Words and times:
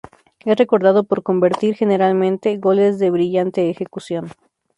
Es 0.45 0.57
recordado 0.57 1.03
por 1.03 1.21
convertir, 1.21 1.75
generalmente, 1.75 2.57
goles 2.57 2.97
de 2.97 3.11
brillante 3.11 3.69
ejecución. 3.69 4.31